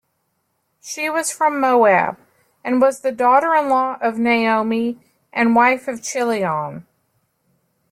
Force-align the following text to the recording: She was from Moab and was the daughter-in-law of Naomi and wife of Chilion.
She 0.81 1.11
was 1.11 1.31
from 1.31 1.59
Moab 1.59 2.17
and 2.63 2.81
was 2.81 3.01
the 3.01 3.11
daughter-in-law 3.11 3.99
of 4.01 4.17
Naomi 4.17 4.97
and 5.31 5.55
wife 5.55 5.87
of 5.87 6.01
Chilion. 6.01 6.87